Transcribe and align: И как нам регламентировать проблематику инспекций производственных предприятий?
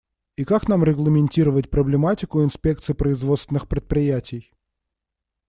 И 0.35 0.45
как 0.45 0.67
нам 0.67 0.83
регламентировать 0.83 1.69
проблематику 1.69 2.41
инспекций 2.43 2.95
производственных 2.95 3.67
предприятий? 3.67 4.51